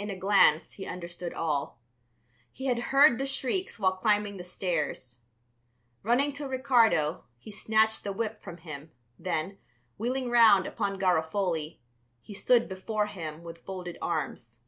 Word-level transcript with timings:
In 0.00 0.10
a 0.10 0.16
glance, 0.18 0.72
he 0.72 0.84
understood 0.86 1.32
all. 1.32 1.80
He 2.50 2.66
had 2.66 2.80
heard 2.90 3.18
the 3.18 3.24
shrieks 3.24 3.78
while 3.78 3.92
climbing 3.92 4.36
the 4.36 4.42
stairs. 4.42 5.20
Running 6.02 6.32
to 6.32 6.48
Ricardo, 6.48 7.22
he 7.38 7.52
snatched 7.52 8.02
the 8.02 8.10
whip 8.12 8.42
from 8.42 8.56
him, 8.56 8.90
then, 9.16 9.58
wheeling 9.96 10.28
round 10.28 10.66
upon 10.66 10.98
Garofoli, 10.98 11.78
he 12.20 12.34
stood 12.34 12.68
before 12.68 13.06
him 13.06 13.44
with 13.44 13.64
folded 13.64 13.96
arms. 14.02 14.62